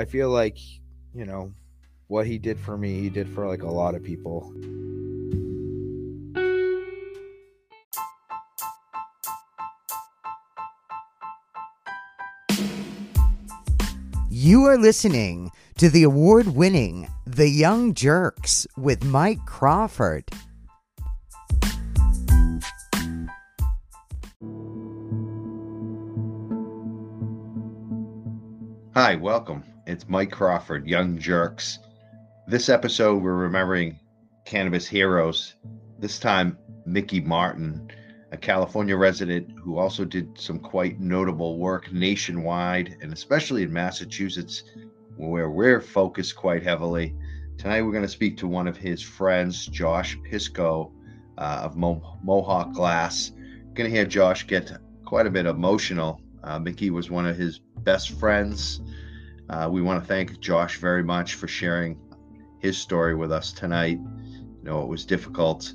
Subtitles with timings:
[0.00, 0.56] I feel like,
[1.14, 1.52] you know,
[2.06, 4.50] what he did for me, he did for like a lot of people.
[14.30, 20.24] You are listening to the award winning The Young Jerks with Mike Crawford.
[28.94, 29.69] Hi, welcome.
[29.90, 31.80] It's Mike Crawford, Young Jerks.
[32.46, 33.98] This episode, we're remembering
[34.44, 35.56] cannabis heroes.
[35.98, 37.90] This time, Mickey Martin,
[38.30, 44.62] a California resident who also did some quite notable work nationwide and especially in Massachusetts,
[45.16, 47.12] where we're focused quite heavily.
[47.58, 50.92] Tonight, we're going to speak to one of his friends, Josh Pisco
[51.36, 53.32] uh, of Mo- Mohawk Glass.
[53.74, 54.70] Going to hear Josh get
[55.04, 56.20] quite a bit emotional.
[56.44, 58.80] Uh, Mickey was one of his best friends.
[59.50, 61.98] Uh, we want to thank Josh very much for sharing
[62.60, 63.98] his story with us tonight.
[63.98, 65.74] You know, it was difficult.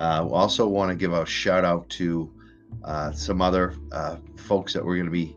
[0.00, 2.32] Uh, we also want to give a shout out to
[2.82, 5.36] uh, some other uh, folks that we're going to be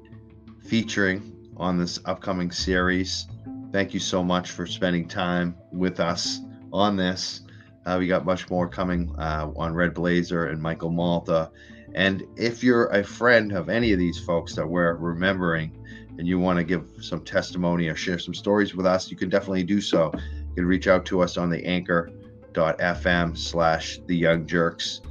[0.63, 3.27] featuring on this upcoming series.
[3.71, 6.39] Thank you so much for spending time with us
[6.73, 7.41] on this.
[7.85, 11.51] Uh, we got much more coming uh, on Red Blazer and Michael Malta.
[11.93, 15.84] And if you're a friend of any of these folks that we're remembering
[16.17, 19.29] and you want to give some testimony or share some stories with us, you can
[19.29, 20.11] definitely do so.
[20.15, 25.01] You can reach out to us on the anchor.fm slash the young jerks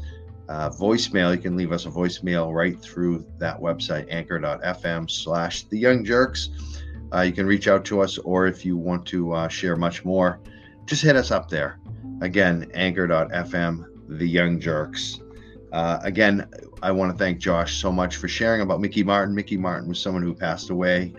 [0.48, 1.34] uh, voicemail.
[1.34, 6.50] You can leave us a voicemail right through that website, anchor.fm slash the young jerks.
[7.12, 10.04] Uh, you can reach out to us, or if you want to uh, share much
[10.04, 10.40] more,
[10.86, 11.78] just hit us up there.
[12.20, 15.20] Again, anchor.fm, the young jerks.
[15.74, 16.48] Uh, again,
[16.84, 19.34] I want to thank Josh so much for sharing about Mickey Martin.
[19.34, 21.12] Mickey Martin was someone who passed away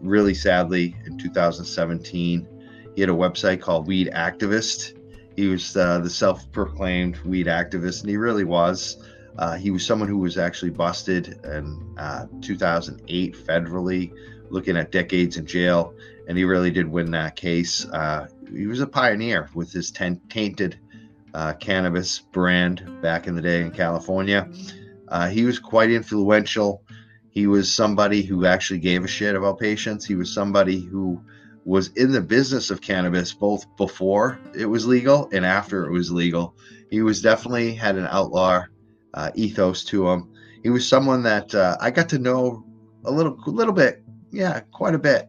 [0.00, 2.46] really sadly in 2017.
[2.94, 4.96] He had a website called Weed Activist.
[5.34, 9.04] He was uh, the self proclaimed weed activist, and he really was.
[9.36, 14.12] Uh, he was someone who was actually busted in uh, 2008 federally,
[14.50, 15.94] looking at decades in jail,
[16.28, 17.84] and he really did win that case.
[17.86, 20.78] Uh, he was a pioneer with his tainted
[21.34, 24.48] uh, cannabis brand back in the day in California.
[25.08, 26.82] Uh, he was quite influential.
[27.30, 30.04] He was somebody who actually gave a shit about patients.
[30.04, 31.20] He was somebody who
[31.64, 36.10] was in the business of cannabis both before it was legal and after it was
[36.10, 36.54] legal.
[36.90, 38.64] He was definitely had an outlaw
[39.14, 40.32] uh, ethos to him.
[40.62, 42.64] He was someone that uh, I got to know
[43.04, 45.28] a little, a little bit, yeah, quite a bit.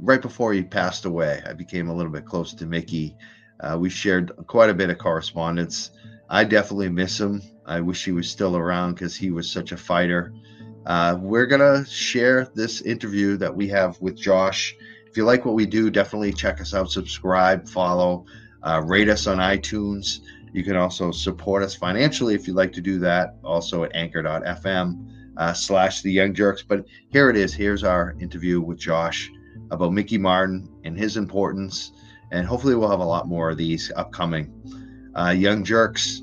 [0.00, 3.16] Right before he passed away, I became a little bit close to Mickey.
[3.62, 5.90] Uh, we shared quite a bit of correspondence.
[6.28, 7.42] I definitely miss him.
[7.64, 10.34] I wish he was still around because he was such a fighter.
[10.84, 14.74] Uh, we're gonna share this interview that we have with Josh.
[15.06, 18.24] If you like what we do, definitely check us out, subscribe, follow,
[18.62, 20.20] uh, rate us on iTunes.
[20.52, 23.36] You can also support us financially if you'd like to do that.
[23.44, 26.62] Also at anchor.fm uh, slash the young jerks.
[26.62, 27.54] But here it is.
[27.54, 29.30] Here's our interview with Josh
[29.70, 31.92] about Mickey Martin and his importance.
[32.32, 34.50] And hopefully we'll have a lot more of these upcoming.
[35.14, 36.22] Uh, young jerks,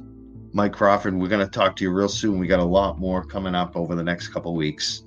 [0.52, 2.40] Mike Crawford, we're going to talk to you real soon.
[2.40, 5.04] We got a lot more coming up over the next couple weeks.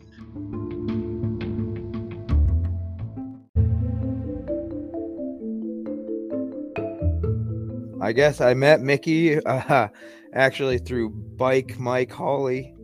[8.00, 9.88] I guess I met Mickey uh,
[10.32, 12.74] actually through Bike Mike Hawley.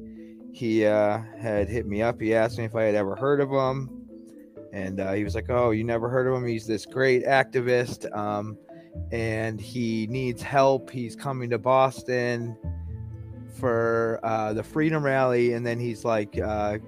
[0.53, 2.21] He uh, had hit me up.
[2.21, 3.98] He asked me if I had ever heard of him.
[4.73, 6.47] And uh, he was like, Oh, you never heard of him?
[6.47, 8.15] He's this great activist.
[8.17, 8.59] Um,
[9.13, 10.91] and he needs help.
[10.91, 12.57] He's coming to Boston
[13.59, 15.53] for uh, the Freedom Rally.
[15.55, 16.79] And then he's like uh,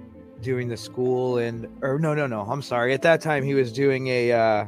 [0.40, 1.38] doing the school.
[1.38, 2.42] And, or no, no, no.
[2.42, 2.92] I'm sorry.
[2.92, 4.66] At that time, he was doing a, uh,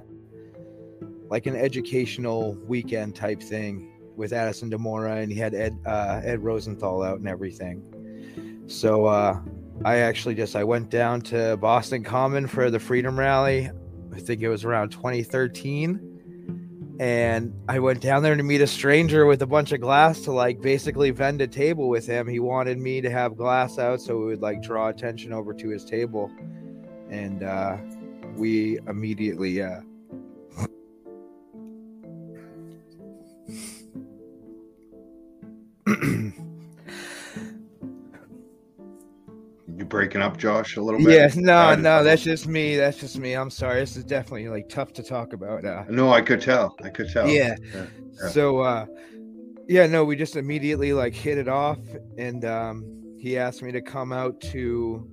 [1.29, 6.43] like an educational weekend type thing with Addison DeMoura, and he had Ed uh, Ed
[6.45, 7.83] Rosenthal out and everything.
[8.67, 9.41] So uh,
[9.85, 13.69] I actually just I went down to Boston Common for the Freedom Rally.
[14.15, 19.27] I think it was around 2013, and I went down there to meet a stranger
[19.27, 22.29] with a bunch of glass to like basically vend a table with him.
[22.29, 25.69] He wanted me to have glass out so it would like draw attention over to
[25.69, 26.31] his table,
[27.11, 27.79] and uh,
[28.37, 29.63] we immediately.
[29.63, 29.81] Uh,
[39.93, 41.13] breaking up, Josh, a little bit?
[41.15, 42.77] Yeah, no, no, that's just me.
[42.77, 43.35] That's just me.
[43.35, 43.79] I'm sorry.
[43.81, 45.67] This is definitely like tough to talk about.
[45.67, 46.75] Uh, No, I could tell.
[46.83, 47.29] I could tell.
[47.29, 47.57] yeah.
[47.75, 47.85] Yeah,
[48.15, 48.29] yeah.
[48.31, 48.87] So, uh,
[49.69, 51.79] yeah, no, we just immediately like hit it off,
[52.17, 55.07] and um, he asked me to come out to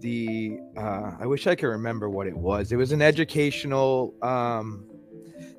[0.00, 2.72] the uh, I wish I could remember what it was.
[2.72, 4.86] It was an educational um,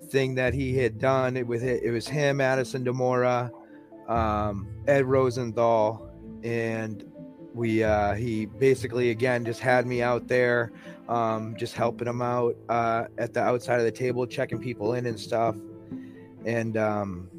[0.10, 1.38] thing that he had done.
[1.38, 3.51] It with it, it was him, Addison DeMoura,
[4.10, 6.10] um, Ed Rosenthal,
[6.44, 7.06] and
[7.57, 10.71] we uh, he basically again just had me out there,
[11.09, 15.07] um, just helping him out uh, at the outside of the table, checking people in
[15.07, 15.56] and stuff,
[16.45, 17.30] and um,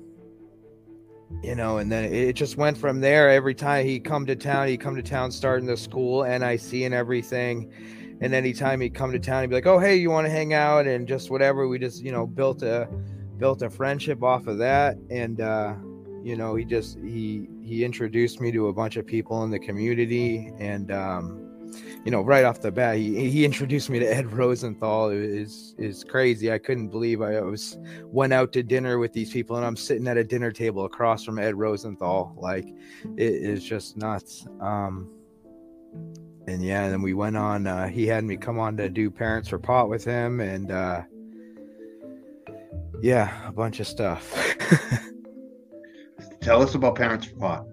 [1.42, 3.30] you know, and then it just went from there.
[3.30, 6.94] Every time he come to town, he come to town starting the school, NIC and
[6.94, 7.70] everything.
[8.20, 10.52] And anytime he'd come to town, he'd be like, "Oh, hey, you want to hang
[10.52, 11.68] out?" And just whatever.
[11.68, 12.88] We just, you know, built a
[13.38, 14.98] built a friendship off of that.
[15.10, 15.74] And uh,
[16.24, 19.58] you know, he just he he introduced me to a bunch of people in the
[19.58, 21.48] community, and um,
[22.04, 25.10] you know, right off the bat, he, he introduced me to Ed Rosenthal.
[25.10, 26.50] It is is crazy.
[26.50, 30.08] I couldn't believe I was went out to dinner with these people, and I'm sitting
[30.08, 32.34] at a dinner table across from Ed Rosenthal.
[32.38, 32.66] Like,
[33.16, 34.46] it is just nuts.
[34.60, 35.10] Um,
[36.46, 37.66] and yeah, and then we went on.
[37.66, 41.02] Uh, he had me come on to do Parents for Pot with him, and uh,
[43.02, 44.56] yeah, a bunch of stuff.
[46.40, 47.66] Tell us about Parents for Pot.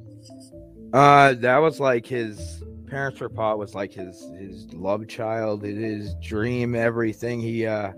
[0.93, 6.15] Uh, that was like his Parents for Pot was like his his love child, his
[6.15, 7.41] dream, everything.
[7.41, 7.91] He uh,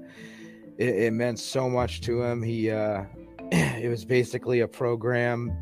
[0.78, 2.42] it, it meant so much to him.
[2.42, 3.04] He uh,
[3.52, 5.56] it was basically a program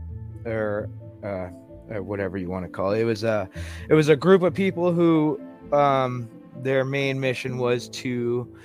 [0.45, 0.89] or
[1.23, 1.49] uh,
[1.93, 3.01] or whatever you want to call it.
[3.01, 3.49] It was a
[3.89, 5.39] it was a group of people who
[5.73, 8.55] um their main mission was to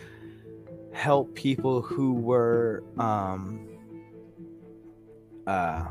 [0.92, 3.66] help people who were um
[5.46, 5.86] uh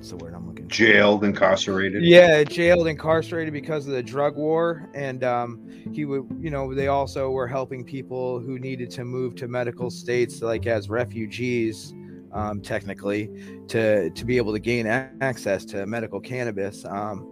[0.00, 0.70] what's the word I'm looking for?
[0.70, 2.02] Jailed, incarcerated.
[2.02, 5.60] Yeah, jailed, incarcerated because of the drug war, and um,
[5.92, 9.90] he would, you know, they also were helping people who needed to move to medical
[9.90, 11.92] states, like as refugees,
[12.32, 13.30] um, technically,
[13.68, 16.86] to to be able to gain a- access to medical cannabis.
[16.86, 17.26] Um,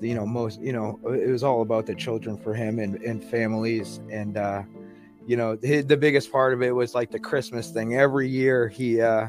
[0.00, 3.22] you know, most, you know, it was all about the children for him and and
[3.22, 4.62] families, and uh,
[5.26, 7.96] you know, the, the biggest part of it was like the Christmas thing.
[7.96, 9.02] Every year, he.
[9.02, 9.28] Uh,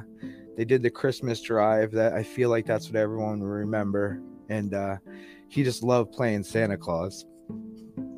[0.56, 4.22] they did the Christmas drive that I feel like that's what everyone will remember.
[4.50, 4.98] And uh,
[5.50, 7.26] he just loved playing Santa Claus.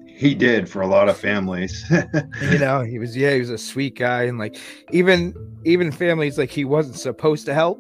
[0.06, 1.86] He did for a lot of families.
[2.42, 4.58] you know, he was yeah, he was a sweet guy, and like
[4.92, 7.80] even even families like he wasn't supposed to help.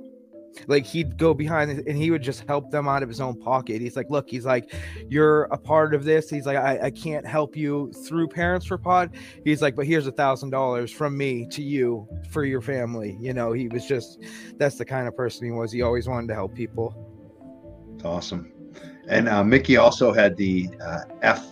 [0.67, 3.81] Like he'd go behind and he would just help them out of his own pocket.
[3.81, 4.73] He's like, look, he's like,
[5.09, 6.29] you're a part of this.
[6.29, 9.09] He's like, I, I can't help you through Parents for Pot.
[9.43, 13.17] He's like, but here's a thousand dollars from me to you for your family.
[13.19, 14.23] You know, he was just
[14.57, 15.71] that's the kind of person he was.
[15.71, 16.95] He always wanted to help people.
[17.95, 18.51] It's awesome.
[19.07, 21.45] And uh, Mickey also had the uh, F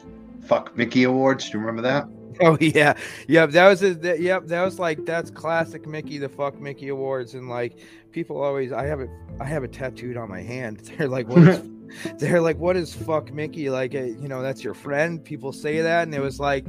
[0.48, 1.50] Fuck Mickey Awards.
[1.50, 2.08] Do you remember that?
[2.42, 2.98] Oh yeah,
[3.28, 3.52] yep.
[3.52, 4.48] That was a, that, yep.
[4.48, 7.80] That was like that's classic Mickey the fuck Mickey awards, and like
[8.12, 9.10] people always, I have it,
[9.40, 10.80] I have it tattooed on my hand.
[10.98, 11.62] They're like, what is,
[12.18, 13.70] they're like, what is fuck Mickey?
[13.70, 15.24] Like, uh, you know, that's your friend.
[15.24, 16.66] People say that, and it was like,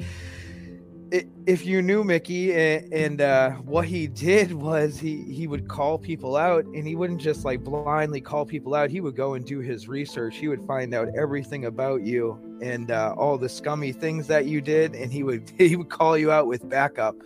[1.11, 5.99] if you knew Mickey and, and uh, what he did was he he would call
[5.99, 8.91] people out, and he wouldn't just like blindly call people out.
[8.91, 10.37] He would go and do his research.
[10.37, 14.61] He would find out everything about you and uh, all the scummy things that you
[14.61, 17.17] did, and he would he would call you out with backup.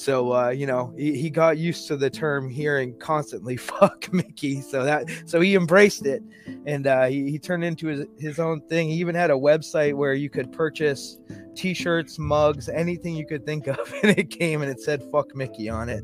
[0.00, 4.62] So uh, you know he, he got used to the term hearing constantly "fuck Mickey,"
[4.62, 6.22] so that so he embraced it,
[6.64, 8.88] and uh, he, he turned into his his own thing.
[8.88, 11.18] He even had a website where you could purchase
[11.54, 15.68] T-shirts, mugs, anything you could think of, and it came and it said "fuck Mickey"
[15.68, 16.02] on it.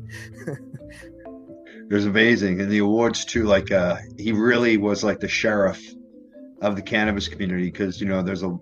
[1.88, 3.44] It was amazing, and the awards too.
[3.44, 5.82] Like uh, he really was like the sheriff
[6.60, 8.58] of the cannabis community because you know there's a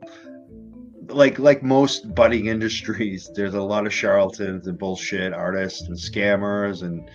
[1.08, 6.82] like like most budding industries, there's a lot of charlatans and bullshit artists and scammers
[6.82, 7.08] and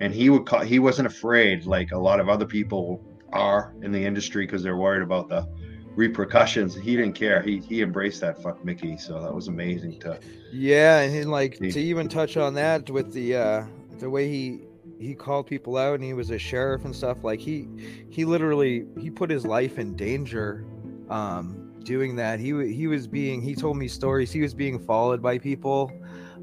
[0.00, 3.92] and he would call he wasn't afraid like a lot of other people are in
[3.92, 5.46] the industry because they're worried about the
[5.94, 6.74] repercussions.
[6.74, 7.42] He didn't care.
[7.42, 8.96] He he embraced that fuck Mickey.
[8.96, 10.18] So that was amazing to
[10.52, 11.70] Yeah, and he, like See.
[11.72, 13.64] to even touch on that with the uh
[13.98, 14.60] the way he
[14.98, 17.68] he called people out and he was a sheriff and stuff like he
[18.10, 20.64] he literally he put his life in danger
[21.10, 22.40] um doing that.
[22.40, 24.32] He he was being he told me stories.
[24.32, 25.90] He was being followed by people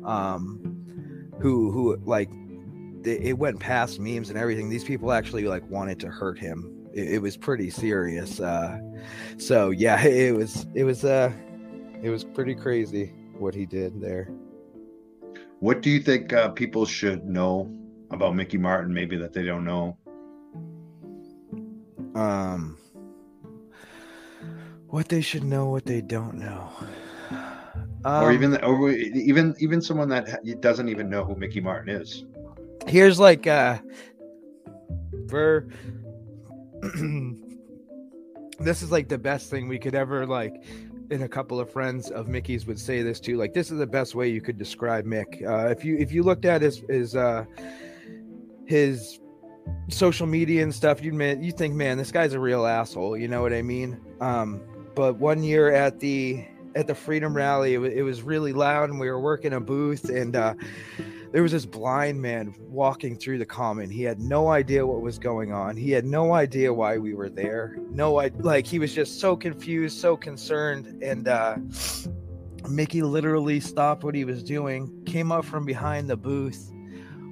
[0.05, 0.59] um
[1.39, 2.29] who who like
[3.03, 4.69] it it went past memes and everything.
[4.69, 6.87] These people actually like wanted to hurt him.
[6.93, 8.79] It, it was pretty serious uh
[9.37, 11.31] so yeah it was it was uh
[12.01, 14.29] it was pretty crazy what he did there.
[15.59, 17.69] What do you think uh, people should know
[18.11, 18.93] about Mickey Martin?
[18.93, 19.97] Maybe that they don't know.
[22.15, 22.78] um
[24.89, 26.69] what they should know what they don't know
[28.05, 32.25] um, or even or even even someone that doesn't even know who Mickey Martin is.
[32.87, 33.77] here's like uh
[35.29, 35.67] for
[38.59, 40.63] this is like the best thing we could ever like
[41.11, 43.37] and a couple of friends of Mickey's would say this too.
[43.37, 45.45] Like this is the best way you could describe Mick.
[45.45, 47.45] Uh, if you if you looked at his his uh,
[48.65, 49.19] his
[49.89, 53.17] social media and stuff, you would man, you think, man, this guy's a real asshole.
[53.17, 53.99] You know what I mean?
[54.21, 54.61] Um,
[54.95, 58.99] but one year at the at the Freedom Rally, it, it was really loud, and
[58.99, 60.53] we were working a booth, and uh,
[61.31, 63.89] there was this blind man walking through the common.
[63.89, 65.75] He had no idea what was going on.
[65.75, 67.77] He had no idea why we were there.
[67.91, 71.57] No, I like he was just so confused, so concerned, and uh,
[72.69, 76.71] Mickey literally stopped what he was doing, came up from behind the booth,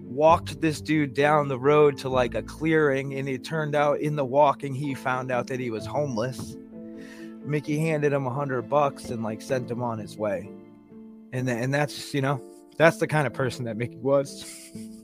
[0.03, 4.15] walked this dude down the road to like a clearing, and it turned out in
[4.15, 6.55] the walking he found out that he was homeless.
[7.47, 10.49] Mickey handed him a hundred bucks and like sent him on his way,
[11.31, 12.41] and and that's you know
[12.77, 14.45] that's the kind of person that Mickey was.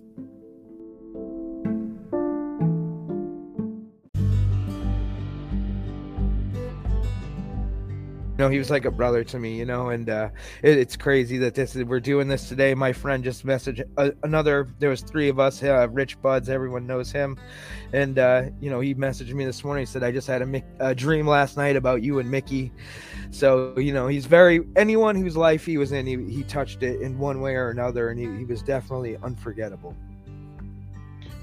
[8.44, 10.30] know, he was like a brother to me, you know, and uh,
[10.62, 12.74] it, it's crazy that this we're doing this today.
[12.74, 16.86] My friend just messaged uh, another, there was three of us, uh, Rich Buds, everyone
[16.86, 17.38] knows him.
[17.94, 20.64] And, uh, you know, he messaged me this morning, he said, I just had a,
[20.80, 22.72] a dream last night about you and Mickey.
[23.32, 27.02] So, you know, he's very, anyone whose life he was in, he, he touched it
[27.02, 28.10] in one way or another.
[28.10, 29.96] And he, he was definitely unforgettable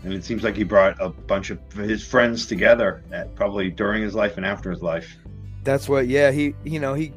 [0.02, 4.02] and it seems like he brought a bunch of his friends together at, probably during
[4.02, 5.18] his life and after his life
[5.62, 7.12] that's what yeah he you know he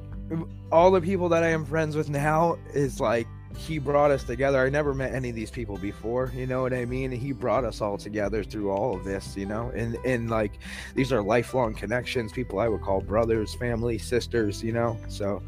[0.71, 4.65] all the people that i am friends with now is like he brought us together.
[4.65, 7.11] I never met any of these people before you know what i mean?
[7.11, 9.71] He brought us all together through all of this you know?
[9.75, 10.53] And and like
[10.95, 14.97] these are lifelong connections people i would call brothers family sisters you know?
[15.07, 15.41] So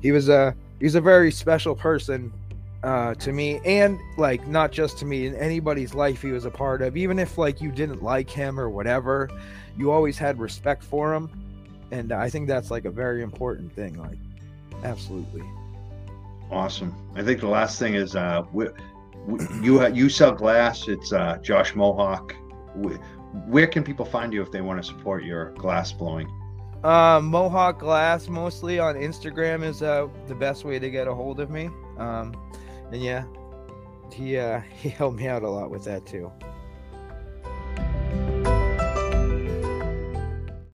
[0.00, 2.32] he was a he was a very special person
[2.82, 6.50] uh, to me and like not just to me in anybody's life he was a
[6.50, 6.96] part of.
[6.96, 9.30] Even if like you didn't like him or whatever
[9.78, 11.30] you always had respect for him
[11.92, 13.98] and I think that's like a very important thing.
[13.98, 14.18] Like,
[14.82, 15.44] absolutely.
[16.50, 16.94] Awesome.
[17.14, 18.66] I think the last thing is uh, we,
[19.26, 20.88] we, you you sell glass.
[20.88, 22.34] It's uh, Josh Mohawk.
[23.46, 26.28] Where can people find you if they want to support your glass blowing?
[26.82, 31.38] Uh, Mohawk Glass mostly on Instagram is uh, the best way to get a hold
[31.38, 31.70] of me.
[31.96, 32.34] Um,
[32.90, 33.24] and yeah,
[34.12, 36.32] he uh, he helped me out a lot with that too.